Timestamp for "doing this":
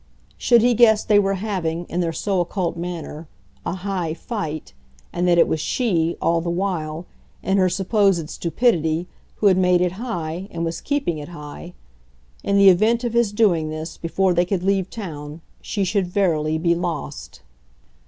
13.31-13.95